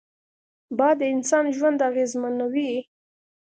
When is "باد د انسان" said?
0.77-1.45